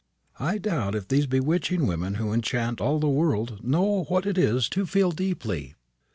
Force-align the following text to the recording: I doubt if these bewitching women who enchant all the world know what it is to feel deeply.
I 0.39 0.57
doubt 0.57 0.95
if 0.95 1.07
these 1.07 1.27
bewitching 1.27 1.85
women 1.85 2.15
who 2.15 2.33
enchant 2.33 2.81
all 2.81 2.97
the 2.97 3.07
world 3.07 3.63
know 3.63 4.05
what 4.05 4.25
it 4.25 4.35
is 4.35 4.67
to 4.69 4.87
feel 4.87 5.11
deeply. 5.11 5.75